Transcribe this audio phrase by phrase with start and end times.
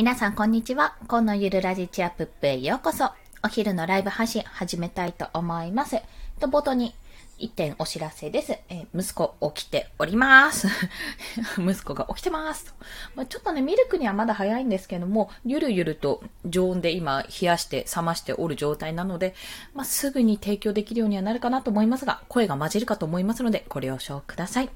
[0.00, 0.96] 皆さんこんにちは。
[1.08, 3.10] 今のゆるラジチアップップへようこそ。
[3.42, 6.00] お昼のライブ配信始めたいと思います。
[6.40, 6.94] と、冒頭に
[7.36, 8.52] 一点お知らせです。
[8.70, 10.68] えー、息子起きております。
[11.60, 12.74] 息子が起きてます。
[13.14, 19.34] まあ、ちょっとね、ミルクにはまだ早いんですけども、ゆるゆると常温で今冷やして冷ましておる状態なので、
[19.74, 24.70] まあ、すぐに提供できるようにはなるかなと思いますが、声が混じるかと思いますので、ご了承ください。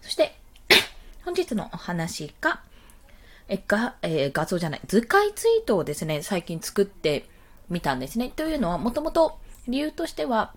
[0.00, 0.34] そして、
[1.26, 2.62] 本日のお話が、
[3.52, 7.28] え、が、えー、画像じゃない、図解ツイートをですね、最近作って
[7.68, 8.32] みたんですね。
[8.34, 10.54] というのは、もともと理由としては、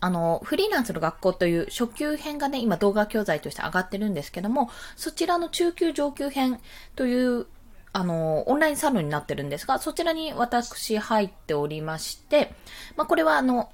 [0.00, 6.58] あの、フリーランスの学校という初級編がね、今動画教材として上がってるんですけども、そちらの中級上級編
[6.96, 7.46] という、
[7.92, 12.52] あの、オンラインサロンになってるんですが、そちらに私入っておりまして、
[12.96, 13.70] まあ、これはあの、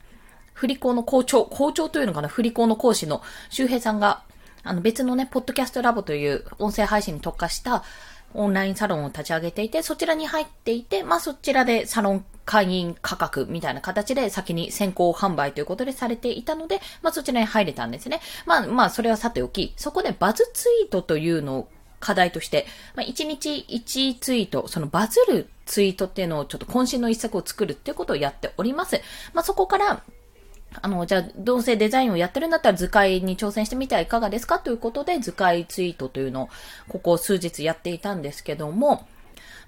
[0.53, 4.23] 振り子の校長、校長というのかな、振り子の講師の周平さんが、
[4.67, 7.85] あの別のね、ポッドキャストラボという音声配信に特化した、
[8.35, 18.21] オンラインサロンを立ち上げていて、そちらに入っていて、まあそちらでサロン会員価格みたいな形で先に先行販売ということでされていたので、まあそちらに入れたんですね。
[18.47, 21.69] まあまあそれはさておき、そこでバズツイートというのを
[22.05, 29.01] 課題として、まあ、1日1ツイート、そのバズるツイートっていうのをちょっと渾身の一作を作るっていうことをやっております。
[29.33, 30.03] まあ、そこから、
[30.81, 36.49] あの、じゃあ、どうせデザインをやってるんだったら図解に挑戦してみてはいかがですかということで、図解ツイートというのを、
[36.89, 39.07] ここ数日やっていたんですけども、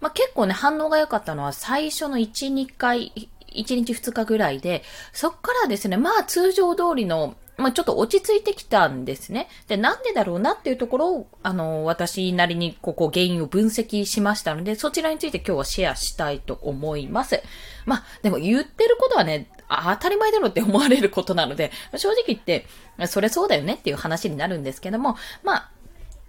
[0.01, 3.13] まあ、結構ね、反応が良かったのは、最初の1、2回、
[3.55, 9.49] 1日2日ぐらいで、そっからですね、まあ通常通りのまあ、ちょっと落ち着いてきたんですね。
[9.67, 17.43] で、なんでだろうなっていうところを、あの、私なりにここ原因を分析しましたので、そちらについて今日はシェアしたいと思います。
[17.87, 22.67] まあ、でも言ってることはね、当たり前だろって思われることなので、 正直言って、
[23.07, 25.71] それそうだよねっていう話になるんですけども、まあ、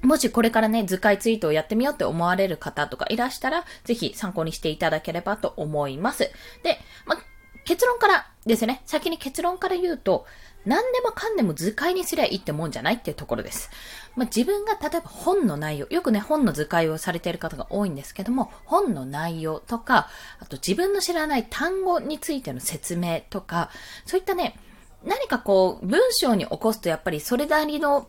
[0.01, 6.31] もしこれからね、図解ツイートをやってみようって思われる方とかいらしたら、ぜひ参考にしていただければと思います。
[6.63, 7.19] で、まあ、
[7.65, 10.25] 結論からですね、先に結論から言うと、
[10.67, 13.69] 何でもかんでも図解にすりゃいいってもんじゃないっていうところです。
[14.15, 23.69] まあ、自分が例えば本の内容、よくね、本の図解をされている方が多いんですけども、本の内容とか、あと自分の知らない単語についての説明とか、
[24.05, 24.59] そういったね、
[25.05, 28.07] 何かこう、文章に起こすとやっぱりそれなりの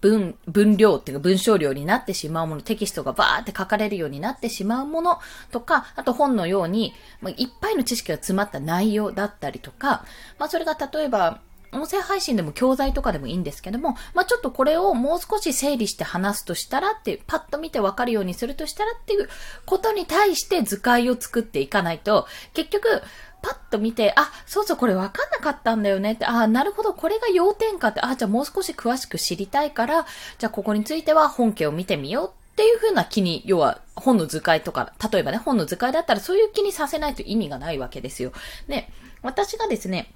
[0.00, 5.18] 文、文量っていうか文章量になってしまうもの、テキストがバーって書かれるようになってしまうもの
[5.50, 10.04] とか、あと本のように、まあ、いっぱいの知識が詰まった内容だったりとか、
[10.38, 11.40] まあそれが例えば、
[11.74, 19.28] 音声配信でも教材とかでもいいんですけども、まあ、ちょっとこれをもう少し整理して話すとしたらって、パッと見てわかるようにするとしたらっていう
[19.66, 23.02] ことに対して図解を作っていかないと、結局、
[23.42, 30.06] パッと見て、あ、そうそう、これわかんなかったんだよねって、あ、なるほど、これが要点かって、あ、じゃあもう少し詳しく知りたいから、
[30.38, 38.32] じゃあここについては本家を見てみようっていう風な気に、要は本の図解とか、例えばね、本の図解だったらそういう気にさせないと意味がないわけですよ。
[38.66, 38.88] で、
[39.22, 40.14] 私がですね、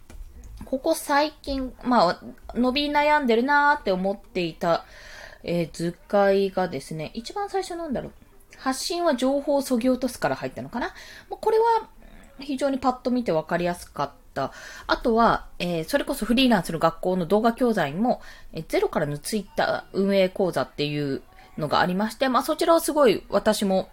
[0.69, 2.23] ここ最近、まあ、
[2.55, 4.84] 伸び悩んでるなーって思っていた、
[5.43, 8.12] えー、図解がですね、一番最初なんだろう。
[8.59, 10.89] 発信は情報を削ぎ落とすから入ったのかな
[11.31, 11.89] もうこれは
[12.39, 14.53] 非常にパッと見てわかりやすかった。
[14.87, 18.21] あとは、えー、それこそフリーランスの学校の動画教材も、
[18.53, 21.23] えー、ゼロからのツイッター運営講座っていう
[21.56, 23.89] のがありまして、まあそちらはすごい私も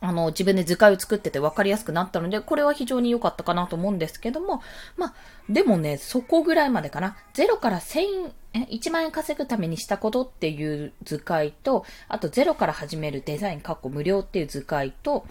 [0.00, 4.62] あの、自分で図解を作ってて分かりやすくなったので、これは非常に良かったかなと思うんですけども、
[4.96, 5.14] まあ、
[5.48, 7.16] でもね、そこぐらいまでかな。
[7.34, 15.26] 0から1000、1万円稼ぐためにしたことっていう図解と、あと0から始めるデザイン、かっこ無料っていう図解と、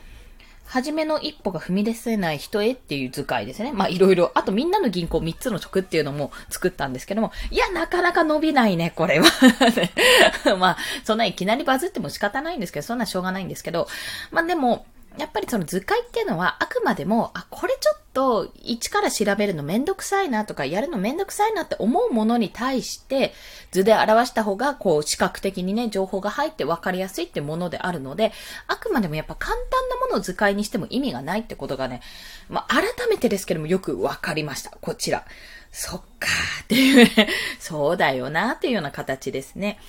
[0.72, 3.74] 初めの一歩が踏み出せない人へっていう図解ですね。
[3.74, 4.32] まあいろいろ。
[4.36, 9.26] あとみんなの銀行3つの直っていうのも作ったんですけども、いや、なかなか伸びないね、これは
[10.58, 13.90] まあ、そんないきなりバズっても仕方ないんですけど、そんなしょうがないんですけど、
[14.32, 14.86] まあでも、
[15.18, 23.34] やっぱりその図解っていうのはあくまでも、あ、これちょっと一から調べるのめんどくさいなとか、やるのめんどくさいなって思うものに対して、
[23.72, 28.32] 図で表した方が、こう、視覚的にね、情報が入って分かりやすいってものであるので、
[28.68, 32.02] あくまでもやっぱ簡単なものを図解にしても意味がないってことがね、
[32.50, 34.72] まあ、改めてですけどもよく分かりました。
[34.82, 35.26] こちら。
[35.72, 37.30] そっかーっていうね、
[37.60, 39.80] そうだよなーっていうような形ですね。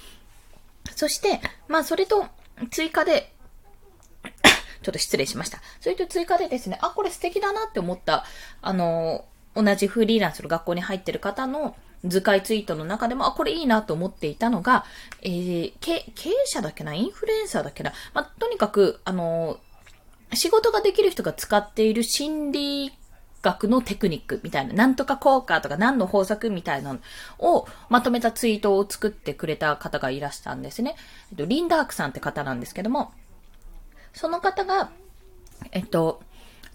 [0.96, 2.26] そして、まあ、それと、
[2.70, 3.31] 追加で、
[4.82, 5.58] ちょっと失礼しました。
[5.80, 8.24] それと追加でですね、あ、これ素敵だなって思った、
[8.60, 9.24] あの、
[9.54, 14.84] 同じフリーランスの学校に入ってる方の図解ツイートの中でも、あ、これいいなと思っていたのが、
[15.22, 19.58] えー、経営者だっけなインフルエンサーだっけなまあ、とにかく、あの、
[20.34, 22.92] 仕事ができる人が使っている心理
[23.42, 27.00] 学のテクニックみたいな、なんとか効果とか何の法則みたいなの
[27.38, 30.96] をまとめたツイートを作ってくれた方がいらしたんですね。
[31.32, 33.12] リンダークさんって方なんですけども、
[34.12, 34.90] その方が、
[35.72, 36.22] えっと、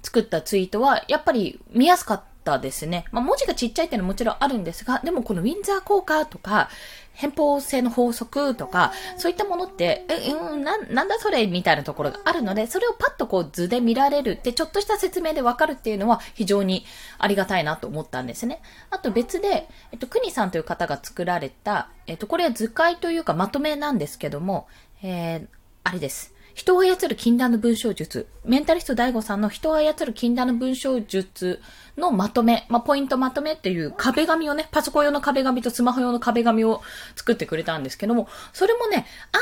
[0.01, 3.05] 作ったツイートは、やっぱり見やすかったですね。
[3.11, 6.69] まあ、文字がちっちゃいっていうのはもちろんあるんですが、でもこのウィンザー効果とか、
[7.17, 16.85] 偏方性の法則とか、そういったものって、え、うん、な、なんだそれみたいなところがあるので、それをパッとこう図で見られるって、ちょっとした説明でわかるっていうのは非常に
[17.17, 18.61] ありがたいなと思ったんですね。
[18.91, 24.67] あと別で、えっと、くにさんという方が作られた、えっと、これは図解というかまとめなんですけども、
[25.01, 25.47] えー、
[25.83, 26.36] あれです。
[26.57, 28.25] 人を操る禁断の文章術。
[28.43, 31.61] メンタリスト DAIGO さんの人を操る禁断の文章術
[31.97, 36.81] のまとめ、まあ、ポイントまとめっていう壁紙をね、パソコン用の壁紙とスマホ用の壁紙を
[37.15, 39.41] 作ってくれたんですけども、それもね、案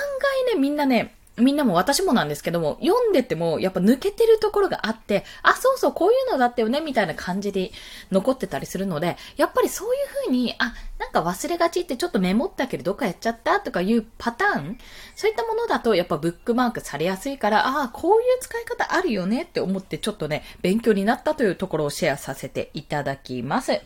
[0.50, 7.72] 外ね、みんなね、みんなも私もなんですけども、読んでてもやっぱ抜けてるところがあって、あ、そうそう、こういうのだったよね、みたいな感じで
[8.10, 14.78] 残ってたりするので、やっぱりそういう風に、あ、なんか忘れがちってちょっとメモったけどどっかやっちゃったとかいうパターン、
[15.16, 23.82] そういったものだとやっぱブックマークされやすいから、ああ、こういう使い方あるよねって思ってちょっとね、勉強になったというところをシェアさせていただきます。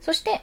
[0.00, 0.42] そして、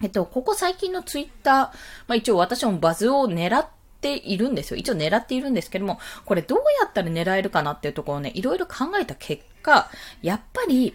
[0.00, 1.72] えっと、ここ最近のツイッター、ま
[2.10, 4.76] あ一応私もバズを狙ってているんですよ。
[4.76, 9.90] 一応狙っているんですけども、これどうやったら狙えるかなっていうところをね、いろいろ考えた結果、
[10.22, 10.94] やっぱり、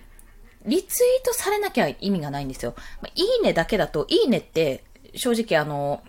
[0.66, 2.76] リツイートされなきゃ意味がないんですよ。
[3.02, 4.84] ま、いいねだけだと、いいねって、
[5.16, 6.04] 正直あの、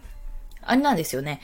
[0.63, 1.41] あれなんですよね。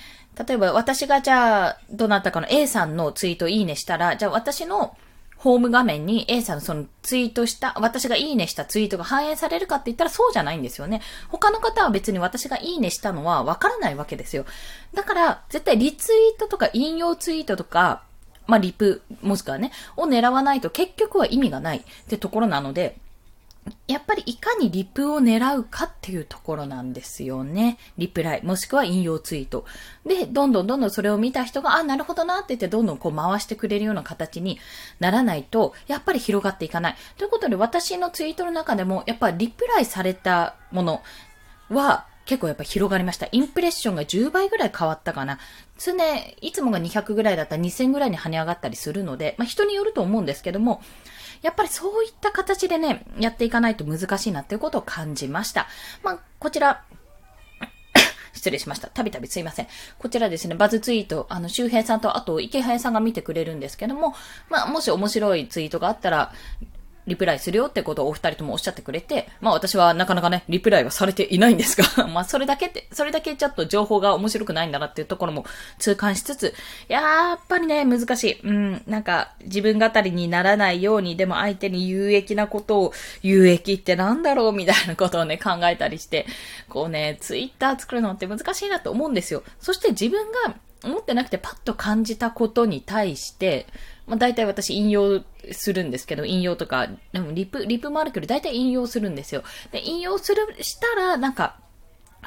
[0.46, 4.96] 例えば私がじゃあ、どなたかの A さんのツイートいいねしたら、じゃあ私の
[5.38, 11.00] ホーム画面に A さんのそのツイートした、私がいいねしたツイートが反映されるかって言ったらそうじゃないんですよね。
[11.28, 14.44] 他の方は別に私がいいねしたのはわからないわけですよ。
[14.94, 18.02] だから、絶対リツイートとか引用ツイートとか、
[18.48, 22.96] まあ、リプ、もしくはね、を狙わないと結局は意味がないってところなので、
[23.86, 27.78] やっぱりいかにリプを狙うかっていうところなんですよね。
[27.96, 29.64] リプライ、もしくは引用ツイート。
[30.06, 34.58] で、どんどんどんどんそれを見た人が、あ、なるほどなって言ってどんどんこう回してくれるような形に
[35.00, 36.96] ならないと、やっぱり広がっていかない。
[37.16, 41.02] ということで私のツイートの中でも、やっぱリプライされたもの
[41.68, 43.26] は、結構やっぱ広がりました。
[43.32, 45.38] インプレッションが10倍ぐらい変わったかな。
[45.78, 45.94] 常、
[46.42, 50.82] いつもが200ぐらいだったら2000ぐらいに跳ね上がったりするので、まあ人によると思うんですけども、
[51.42, 55.66] やっぱりそういった形でね、やっていかないと難しいなっていうことを感じました。
[56.02, 56.84] まあ、こちら、
[58.32, 58.88] 失礼しました。
[58.88, 59.68] たびたびすいません。
[59.98, 64.14] こちらですね、バズツイート、あの、周平さんと、あと、池早さんが見てくれるんですけども、
[64.48, 66.32] まあ、もし面白いツイートがあったら、
[67.08, 75.44] リプライするよってことをお二人ともおっしゃってくれて、まあ私はなかなかね、リプライはされていないんですが、 まあそれだけって、それだけちょっと情報が面白くないんだなっていうところも
[75.78, 76.54] 痛感しつつ、
[76.88, 78.40] やっぱりね、難しい。
[78.44, 86.26] うん、なんか自分語りにならないように、でも相手に有益なことを、有益ってなんだろうみたいなことをね、考えたりして、
[86.68, 89.42] こうね、ツイッター作るのって難しいなと思うんですよ。
[89.60, 90.54] そして自分が
[90.84, 93.66] 思ってなくてパッと感じたことに対して、
[94.08, 95.22] まあ、大体私引用
[95.52, 99.42] するんですけど、引用とか、でもリプ、リプもあるけど、大体引用するんですよ。
[99.70, 101.56] で、引用する、したら、なんか、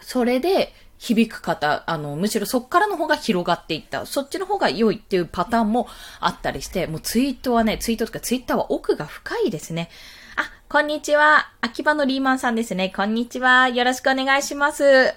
[0.02, 4.06] それで響く方、あの、むしろそっからの方が広がっていった。
[4.06, 5.88] そっちの方が良いっていうパターンも
[6.20, 9.90] あったりして、もうツイートはね、ツイートとかツイッターは奥が深いですね。
[10.36, 11.52] あ、こんにちは。
[11.62, 12.94] 秋葉のリーマンさんですね。
[12.96, 13.70] こんにちは。
[13.70, 15.16] よろしくお願いします。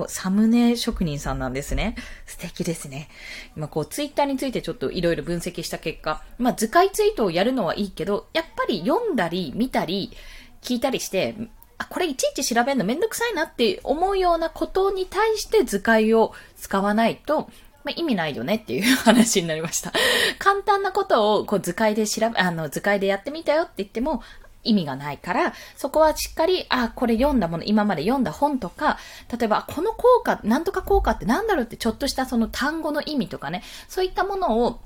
[0.00, 1.96] お、サムネ職人さんなんですね。
[2.26, 3.08] 素敵ですね。
[3.56, 10.12] 今こう、ツイッターについてちょっといろいろ分析した結果、まあ図解ツイートをやるのはいいけど、やっぱり読んだり、見たり、
[10.62, 11.34] 聞いたりして、
[11.78, 17.50] あ、これいちいち調べるのめんどくさいなって思うようなことに対して図解を使わないと、
[17.84, 19.92] まあ、意味ないよねっていう話になりました。
[20.38, 24.22] 簡単なことをこう図解で調べ、あの図解でやってみたよって言っても、
[24.68, 28.98] 意味がないから、そこはしっかり、あ、これ読んだもの、今まで読んだ本とか、
[29.36, 34.80] 例えば、この効果、なんとか効果ってなんだろうってちょっとしたその単語の意味とかね、そういったものを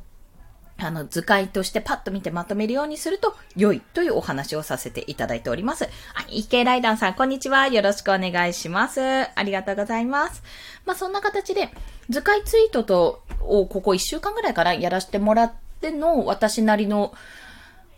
[0.82, 5.84] あの、図解としてパッと見てまとめるようにすると良いというお話をさせていただいております。
[6.14, 7.68] あ、池ライダーさん、こんにちは。
[7.68, 9.00] よろしくお願いします。
[9.00, 10.42] ありがとうございます。
[10.86, 11.68] まあ、そんな形で、
[12.08, 17.14] 図解ツイートと、をここ1週間ぐらいからやらせてもらっての私なりの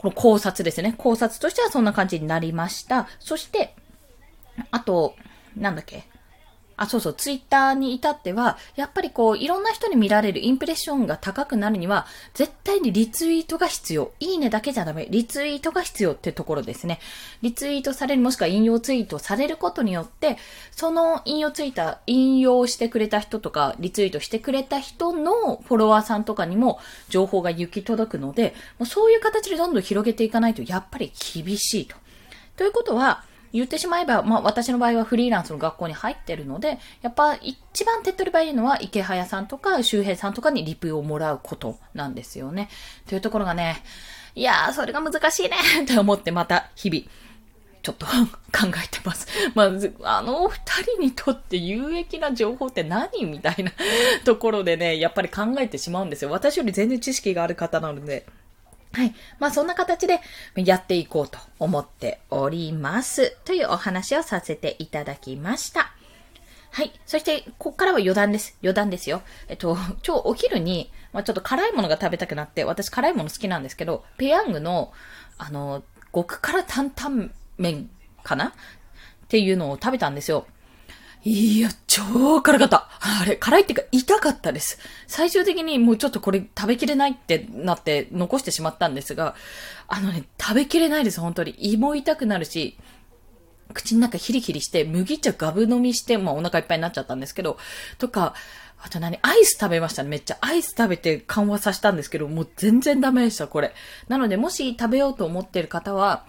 [0.02, 0.94] この考察ですね。
[0.99, 3.09] 考察としてはそんな感じになりました。
[3.21, 3.76] そして、
[4.73, 5.14] あと、
[5.56, 6.09] なんだっけ。
[6.76, 14.12] あ、そうそう、ツイッターに至っては、やっぱりこう、いろんな人に見られるインプレッションが高くなるには、絶対にリツイートが必要。
[14.21, 15.07] いいねだけじゃダメ。
[15.11, 16.99] リツイートが必要ってところですね。
[17.43, 20.38] リツイートされる、もしくは引用ツイートされることによって、
[20.71, 31.97] その引用ツイート、引用してくれた人とか、リツイートしてくれた人のフォロワーさんとかにも情報が行き届くので、もうそういう形でどんどん広げていかないと、やっぱり厳しいと。
[32.57, 42.68] ということは、言ってしまえば、まあ私の場合はフリーランスの学校に入ってるので、やっぱ一番手っ取り早いのは池早さんとか周平さんとかにリプをもらうことなんですよね。
[43.06, 43.82] というところがね、
[44.35, 47.04] いやー、それが難しいね って思ってまた日々、
[47.82, 48.12] ちょっと 考
[48.82, 49.26] えてます。
[49.54, 53.25] まず、あのお二人にとって有益な情報って何？
[53.26, 53.73] みたいな
[54.25, 56.30] ところでね、やっぱり考えてしまうんですよ。
[56.30, 58.25] 私より全然知識がある方なので。
[58.92, 59.14] はい。
[59.38, 60.20] まあそんな形で
[60.54, 63.37] やっていこうと思っております。
[63.44, 65.92] というお話をさせていただきました。
[66.70, 66.92] はい。
[67.04, 68.56] そして、こっからは余談です。
[68.62, 69.20] 余談ですよ。
[69.49, 74.90] えっと、今日お昼に、まあ、ちょっと辛いものが食べたくなって、私辛いもの好きなんですけど、ペヤングの、
[75.37, 75.82] あの、
[76.14, 77.90] 極辛担々麺
[78.22, 78.46] かな？
[78.46, 78.52] っ
[79.28, 80.46] ていうのを食べたんですよ。
[81.25, 82.88] いや、超辛かった。
[83.00, 84.79] あれ、辛いっていうか痛かったです。
[85.07, 89.37] 最終的にもうちょっとこれ食べきれないってなって残してしまったんですが、
[89.87, 91.55] あのね、食べきれないです、本当に。
[91.59, 92.76] 胃も痛くなるし、
[93.73, 97.57] 口の中ヒリヒリして、麦茶ガブ飲みして、まあお腹いっぱいになっちゃったんですけど、
[97.99, 98.35] とか、
[98.85, 99.17] あと何？
[99.23, 100.09] アイス食べましたね。
[100.09, 103.75] めっちゃアイス食べて緩和させたんですけど、もう全然ダメでした、これ。
[104.09, 106.26] なので、もし食べようと思ってる方は、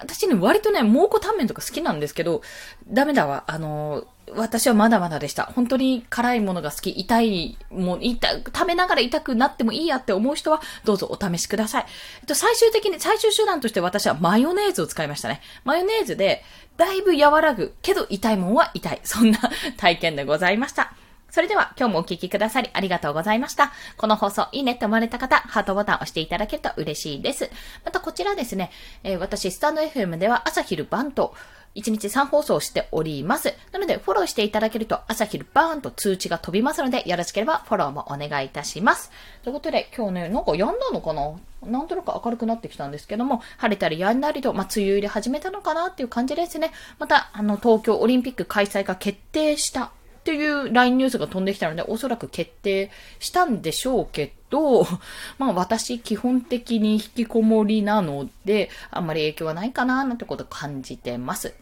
[0.00, 2.42] 私ね、割とね、蒙古タンメンとか好きなんですけど、
[2.88, 3.44] ダメだわ。
[3.46, 5.44] あの、私はまだまだでした。
[5.44, 11.86] 本当に辛いものが好き、痛い、もう、痛、食べながら痛くなってもいいやって思う人は、どうぞお試しください。
[12.20, 15.40] えっと、最終的に、最終手段として私はマヨネーズを使いましたね。
[15.64, 16.44] マヨネーズで、
[16.76, 19.00] だいぶ和らぐ、けど痛いもんは痛い。
[19.04, 19.38] そんな
[19.76, 20.92] 体験でございました。
[21.30, 23.72] それでは今日もお聴きくださりありがとうございました。
[23.96, 27.50] この放送いいねって思われた方、ハートボタンを押していただけると嬉しいです。
[27.84, 28.70] またこちらですね、
[29.02, 31.34] えー、私、スタンド FM では朝昼晩と、
[31.74, 33.54] 1日3放送しております。
[33.72, 39.12] なので、フォローしていただけると朝昼バーンと通知が飛びますので、よろしければフォローもお願いいたします。
[39.42, 41.38] ということで、今日ね、なんかやんだのかな？
[41.62, 46.72] なんとなく明るくなってきたんですけども、晴れたりやんだりと、まあ、梅雨入り始めたのかなっていう感じですね。
[46.98, 49.92] また、あの、東京オリンピック開催が決定した
[50.28, 54.86] っていう LINE ニュースが飛んできたので、おそらく決定したんでしょうけど、
[55.38, 61.54] まあ私基本的に引きこもりなので、あんまり影響はないかななんてこと感じてます。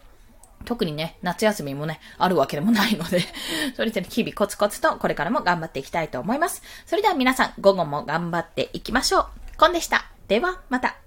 [0.65, 3.21] 特にね、夏休みもね、あるわけでもないので
[3.77, 6.61] それで日々コツコツとこれからも頑張っていきたいと思います。
[6.85, 9.27] それでは皆さん、午後も頑張っていきましょう。
[9.57, 10.11] コンでした。
[10.27, 11.06] では、また。